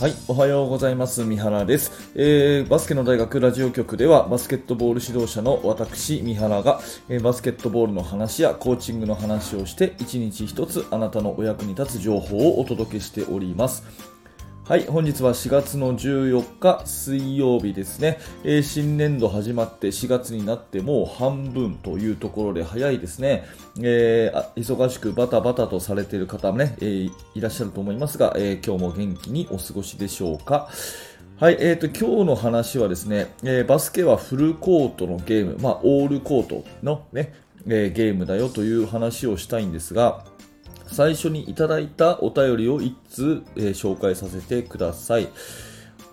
[0.00, 1.26] はい、おはようございます。
[1.26, 6.80] 三原です、えー、バスケの大学ラジオ局では、バスケットボール指導者の私、三原が、
[7.10, 13.84] えー、バスケットボールの話やコーチングの話をして、一日一つあなたのお役に立つ情報をお届けしております。
[14.70, 23.46] はい、本日は4月の14日水曜日ですね、えー、新年度始まって4月になってもう半分というところで早いですね、
[23.82, 30.68] えー、忙しくバタバタとされている方もね、えー、いらっしゃると思いますが、え今日も元気にお過ごしでしょうか。
[31.36, 37.34] はい、えーと、今日の話はですね、えバスケはフルコートのゲーム、まあ、オールコートのね、
[37.66, 40.29] えゲームだよという話をしたいんですが、
[40.90, 45.28] 最初にいただいたお便りを1通、えー、紹介させてください。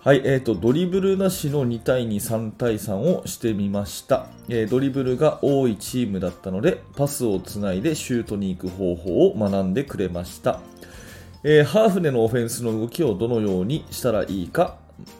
[0.04, 10.60] はい、えーと、ドリブルなしの2対2、3対3をしてみました、えー、ドリブルが多いチームだったので、パスをつないでシュートに行く方法を学んでくれました。
[11.42, 14.78] えー、ハーフでのオフェンスの動きをどのようにしたらいいか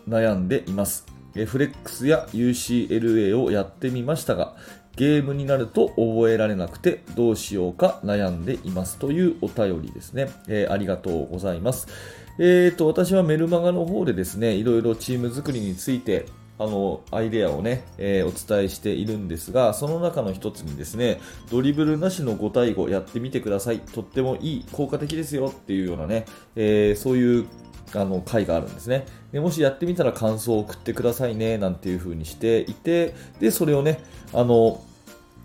[0.08, 1.06] 悩んでいます。
[1.46, 4.56] フレックスや UCLA をやってみましたが、
[4.98, 10.28] ゲームになると覚えられなくてどうしようか悩んでいますというお便りですね。
[10.48, 11.86] えー、ありがとうございます。
[12.40, 16.26] えーと、私はメルマガの方でですね、いろいろチーム作りについて
[16.58, 23.78] あの、アイデアをね、えー、お伝えしているんですが、その中の一つにですね、ドリブルなしの5対5やってみてください。
[23.78, 26.26] とってもいい、効果的ですよっていうようなね、
[26.56, 27.46] えー、そういう
[27.94, 29.40] あの回があるんですねで。
[29.40, 34.00] もしやってみたら感想を送ってくださいね、なんていう風にしていて、で、それをね、
[34.32, 34.82] あの、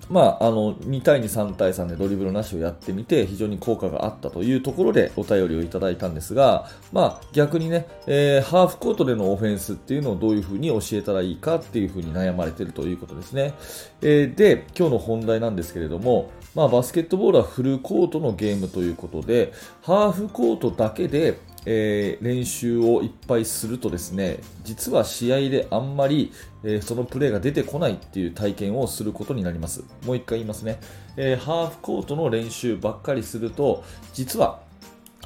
[0.10, 13.54] まあ、あの2対2、3対3でドリブルなしをやってみて非常に効果があったというところでお便りをいただいたんですが、まあ、逆にね、えー、ハーフコートでのオフェンスっていうのをどういうふうに教えたらいいかっていうふうに悩まれているということですね。
[14.02, 26.32] えー、で、今日の本題なんですけれども、まあ、バスケットボールはフルコートのゲームということで、ハーフコートだけでえー、練習をいっぱいするとですね実は試合であんまり、
[26.64, 29.84] えー、そのプレーが出てこないっていう体験をすることになります。
[30.06, 30.80] もう一回言いますね、
[31.18, 34.62] えー、ハーフコートの練習ばっかりすると実は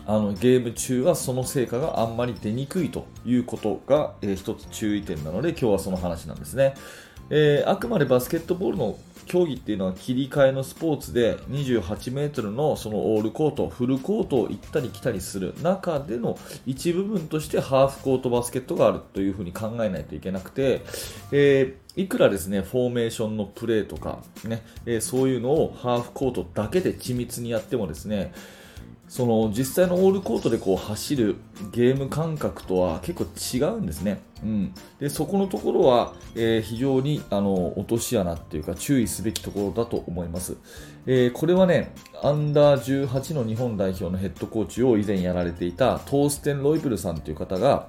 [0.06, 6.76] あのゲーム中はその成果があんまり出にくいということが、えー、一つ注意点なので今日はその話なんですね、
[7.30, 20.82] えー、あくまでバスケットボールの競技っていうのは切り替えのスポーツで28メートルのそのオールコート、フルコートを行ったり来たりする中での一部分としてハーフコートバスケットがあるというふうに考えないといけなくて、
[21.32, 28.34] えー、いくらですね、フォーメーションのプレーとかね、えー、そういうのをハーフコートだけで緻密にやってもですね、
[29.08, 31.38] その実際のオールコートでこう走る
[31.72, 34.20] ゲーム感覚とは結構違うんですね。
[34.44, 40.58] うん、でそこのところは、えー、非常にあの落とし穴っていうか注意すべきところだと思います、
[41.08, 41.92] えー、これはね
[42.22, 47.88] アンダー18の日本代表のヘッドコーチを以前やられていたトーステン・ロイブルさんという方が、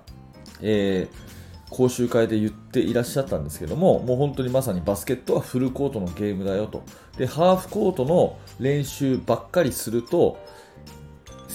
[0.63, 6.83] えー、講習会で言っていらっしゃったんですけどももう本当にまさにバスケットはフルコートのゲームだよと。
[7.19, 10.39] でハーフコートの練習ばっかりすると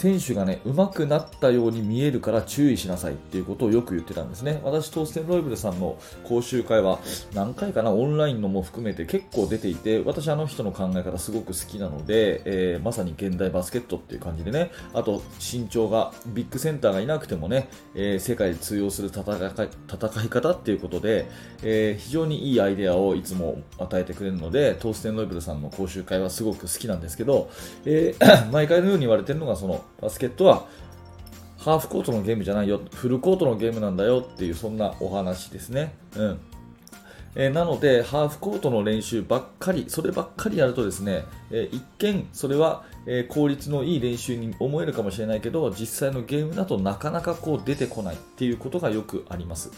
[0.04, 4.60] 選手がね、上手くなったように見えるから注意しなさいっていうことをよく言ってたんですね。
[4.62, 7.00] 私、トーステンロイブルさんの講習会は
[7.34, 21.30] 何回かな、オンラインのも含めて結構出ていて、私あの人の考え方すごく好きなので、えー、まさに現代バスケットっていう感じでね、あと身長が、ビッグセンターがいなくてもね、えー、世界で通用する戦い戦い方っていうことで、
[21.64, 27.50] えー、非常にいいアイデアをいつも与えてくれるので、トーステンロイブルさんの講習会はすごく好きなんですけど、
[27.86, 28.16] え
[28.52, 30.66] 毎回のように言われてるのがその、バスケットは
[31.64, 35.96] ハーフコートのゲームじゃないよ、フルコートのゲームなんだよっていう、そんなお話ですね。
[36.18, 36.40] うん。
[37.36, 49.72] えー、なので、ハーフコートの練習ばっかり、そればっかりやるとですね、え、一見それはえ、効率のいい練習に思えるかもしれないけど実際のゲームだとなかなかこう出てこないっていうことがよくあります。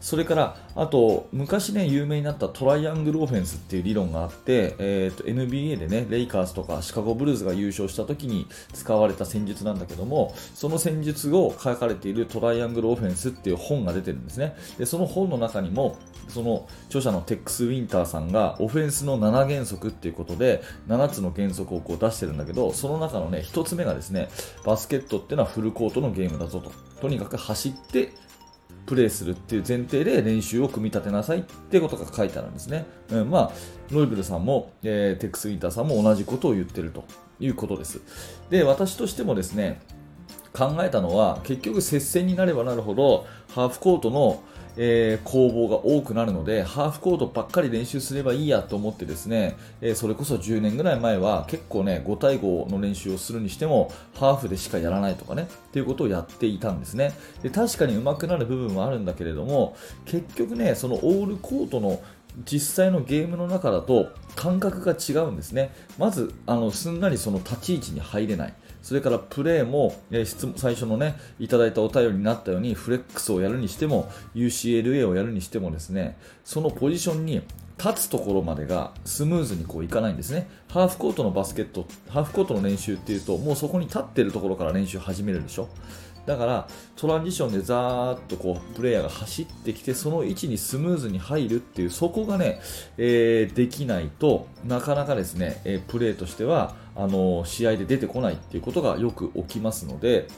[0.00, 14.56] それからあと昔ね有名になったトライアングルオフェンスっていう理論があって、えーと、NBA でねレイカーズとかシカゴブルーズが優勝した時に使われた戦術なんだけどもその戦術を書かれているトライアングルオフェンスっていう本が出てるんですね。
[14.78, 15.96] でその本の中にも
[16.28, 24.28] その著者のテックス・ウィンターさんがオフェンスの7原則っていうことで7つの原則をこう出してるんだけどその中のね、1つ目がですね、
[24.64, 26.72] バスケットっていうのはフルコートのゲームだぞと。
[27.00, 28.12] とにかく走って
[28.86, 32.86] プレーするっていう前提で練習を組み立てなさいってことが書いてあるんですね。
[33.10, 33.52] うん、まあ、
[33.90, 37.04] ロイブルさんも、えー、テックスインターさんも同じことを言ってると
[37.38, 38.00] いうことです。
[38.50, 39.80] で、私としてもですね、
[40.52, 44.42] 考えたのは結局接戦になればなるほどハーフコートの
[44.76, 57.12] えー、攻防が多くなるので、ハーフコートばっかり練習すればいいやと思ってですね、えー、それこそ10年ぐらい前は結構ね、5対5の練習をするにしても、ハーフでしかやらないとかね、っていうことをやっていたんですね。
[57.42, 62.00] で確かに上手くなる部分はあるんだけれども、結局ね、そのオールコートの
[62.44, 65.74] 実際のゲームの中だと感覚が違うんですね。
[65.98, 68.54] まず、あのすんなりその立ち位置に入れない。
[68.82, 77.42] それからプレーも、えー、最初のね、いただいたお便りになったように、フレックスをやるにしても、UCLA をやるにしてもですね、そのポジションに
[77.82, 80.48] 立つところまでがスムーズにこういかないんですね。
[80.68, 85.68] ハーフコートのバスケット、ハーフコートの練習っていうと、もうそこに立ってるところから練習始めるでしょ。
[86.26, 92.60] だからトランジションでザーッとこうプレイヤーが走ってきてその位置にスムーズに入るっていうそこがね、
[92.98, 100.28] えー、できないとなかなかですね、えー、プレーとしてはあのー、試合で出てこないっていうことがよく起きますので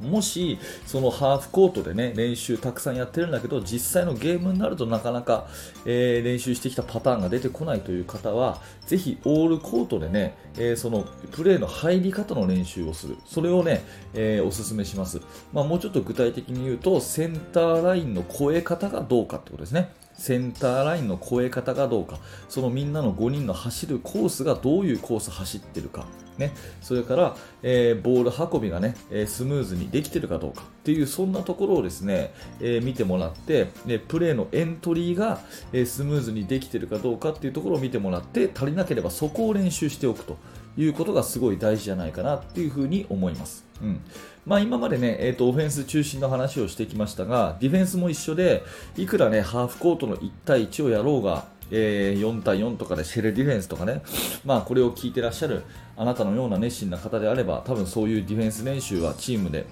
[0.00, 5.46] もしそのハーフコートでね練習たくさんやってるんだけど実際のゲームになるとなかなか、
[5.84, 13.16] えー、練習してきたパターンが出てこないという方はぜひオールコートでね、えー、そのプレーの入り方の練習をする。
[13.24, 13.84] それをね、
[14.14, 15.20] えー、おすすめします、
[15.52, 19.90] まあ、もうちょっと具体的に言うとセンターラインの越え方がどうかってことですね。
[20.16, 22.18] センターラインの越え方がどうか、
[22.48, 26.06] そのみんなの5人の走るコースがどういうコース走ってるか、
[26.38, 26.52] ね、
[26.82, 30.62] それから、えー、ボール運びがね、えスムーズにできてるかどうか。
[30.62, 35.40] っていう、そんなところをですね、えー、見てもらって、でプレーのエントリーが、
[35.72, 40.36] えスムーズにできてるかどうかっていうところを見てもらって、足りなければそこを練習しておくと。
[40.76, 43.64] いうことがすごい大事じゃないかなっていうふうに思います。
[43.82, 44.00] うん
[44.46, 48.62] まあ、今までね、えーと、オフェンス中心の話をしてきましたが、ディフェンスも一緒で、
[48.96, 54.02] いくらね、ハーフコートの1対1をやろうが、えー、4対4とかでシェルディフェンスとかね、
[54.44, 55.64] まあ、これを聞いてらっしゃる
[55.96, 59.66] あなたのような熱心な方であれば、多分そういうディフェンス練習はチームで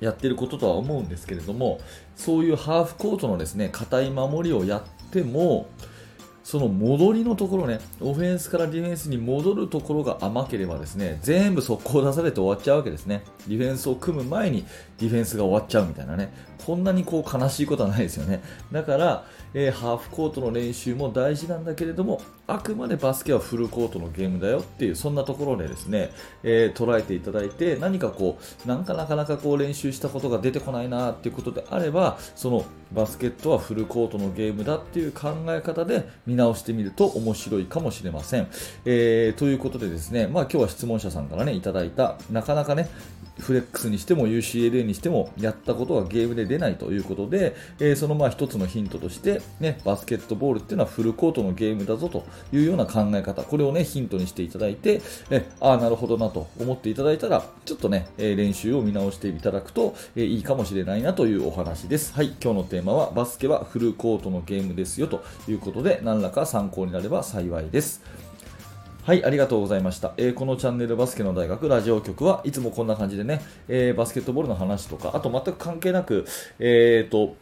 [0.00, 1.80] やってることとは思うんですけれども、
[2.16, 5.68] そういうハーフコートのですね、硬い守りをやっても、
[6.42, 13.22] その戻りのところね、オフェンスからディフェンスに戻るところが甘ければですね、全部速攻出されて終わっちゃうわけですね。
[13.46, 14.64] ディフェンスを組む前に
[14.98, 16.32] ディフェンスが終わっちゃうみたいなね。
[16.64, 18.42] こんなにこう悲しいことはないですよね。
[18.72, 22.20] だから、えー、ハーフコートの練習も大事なんだけれども、
[22.52, 26.10] あくまでバスケはフルコートのゲームだよっていう、そんなところでですね、
[26.42, 38.48] えー、捉えていただいて、何かこう、なんかなかなかこう練習したことが出てこないなっていうことであれば、そのバスケットはフルコートのゲームだっていう考え方で見直してみると面白いかもしれません。
[38.84, 42.88] えー、ということでですね、まあ今日は質問者さんからね、いただいた、なかなかね、
[43.40, 55.00] フレックスにしても UCLA にしてもやったことがゲームで出ないということで、えー、そのまあ一つのヒントとして、ね、バスケットボールっていうのはフルコートのゲームだぞというような考え方、これをね、ヒントにしていただいて、
[55.30, 62.12] えああ、なるほどなと思っていただいたら、ちょっとね、え練習を見直していただくと、えいいかもしれないなというお話です。
[62.14, 68.02] はい、今日のテーマはバスケはフルコートのゲームですよということで、何らか参考になれば幸いです。
[69.10, 70.14] はい、ありがとうございました。
[70.18, 76.26] えー、このチャンネルバスケの大学ラジオ局はいつもこんな感じでね、えー、バスケットボールの話とか、あと全く関係なく、
[76.60, 77.34] えーと、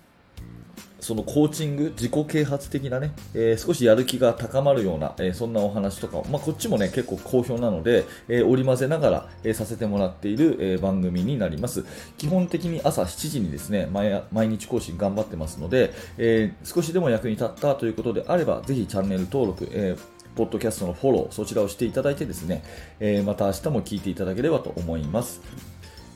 [0.98, 11.84] そのコーチング、自己啓発的なね、えー、少しやる気が高まるような、えー、そんなお話とか、まあ、こっちもね、結構好評なので、えー、織り交ぜながら、えさせてもらっている、え番組になります。
[12.16, 13.90] 基本的に朝7時にですね、
[14.32, 19.94] 毎日更新頑張ってますので、え少しでも役に立ったということであれば、ぜひチャンネル登録、え
[20.38, 22.62] ポッドキャストのフォロー、そちらをしていただいてですね、
[23.00, 25.40] えー、また明日も聞いていただければと思います。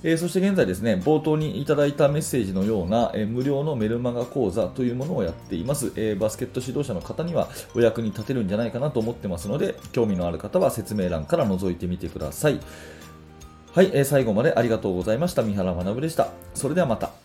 [0.05, 12.61] えー、そして現在ですね、冒頭にいただいたメッセージのような、えー、無料のメルマガ講座というものをやっています、えー、バスケット指導者の方にはお役に立てるんじゃないかなと思ってますので、興味のある方は説明欄から覗いてみてください。
[13.75, 15.43] はい、え最後までありがとうございました。
[15.43, 16.29] 三原学でした。
[16.55, 17.22] それではまた。